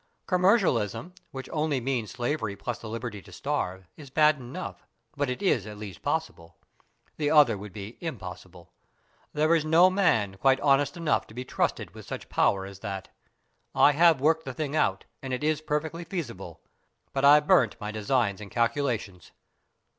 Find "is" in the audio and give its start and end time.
3.95-4.09, 5.43-5.67, 9.53-9.63, 15.43-15.61